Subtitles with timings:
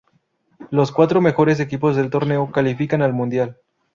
[0.71, 3.59] Los cuatro mejores equipos del torneo califican al mundial.